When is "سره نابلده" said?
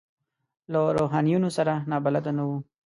1.57-2.31